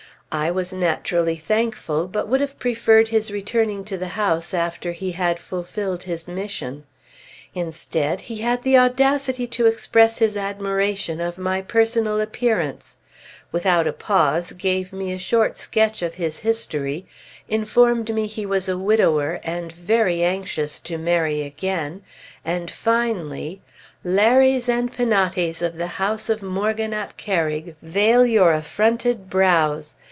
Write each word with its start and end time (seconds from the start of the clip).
I 0.33 0.49
was 0.49 0.71
naturally 0.71 1.35
thankful, 1.35 2.07
but 2.07 2.29
would 2.29 2.39
have 2.39 2.57
preferred 2.57 3.09
his 3.09 3.31
returning 3.31 3.83
to 3.83 3.97
the 3.97 4.07
house 4.15 4.53
after 4.53 4.93
he 4.93 5.11
had 5.11 5.37
fulfilled 5.39 6.03
his 6.03 6.25
mission. 6.25 6.85
Instead, 7.53 8.21
he 8.21 8.37
had 8.37 8.63
the 8.63 8.77
audacity 8.77 9.45
to 9.47 9.65
express 9.65 10.19
his 10.19 10.37
admiration 10.37 11.19
of 11.19 11.37
my 11.37 11.61
personal 11.61 12.21
appearance; 12.21 12.95
without 13.51 13.87
a 13.87 13.91
pause 13.91 14.53
gave 14.53 14.93
me 14.93 15.11
a 15.11 15.17
short 15.19 15.57
sketch 15.57 16.01
of 16.01 16.15
his 16.15 16.39
history, 16.39 17.05
informed 17.49 18.15
me 18.15 18.25
he 18.25 18.45
was 18.45 18.69
a 18.69 18.77
widower, 18.77 19.41
and 19.43 19.73
very 19.73 20.23
anxious 20.23 20.79
to 20.79 20.97
marry 20.97 21.41
again, 21.41 22.03
and 22.45 22.71
finally, 22.71 23.61
Lares 24.01 24.69
and 24.69 24.93
Penates 24.93 25.61
of 25.61 25.75
the 25.75 25.87
house 25.99 26.29
of 26.29 26.41
Morgan 26.41 26.93
ap 26.93 27.17
Kerrig, 27.17 27.75
veil 27.81 28.25
your 28.25 28.53
affronted 28.53 29.29
brows! 29.29 29.97